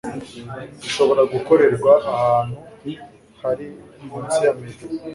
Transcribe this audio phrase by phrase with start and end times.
[0.81, 2.55] bishobora gukorerwa ahantu
[3.41, 3.67] hari
[4.09, 4.93] munsi ya metero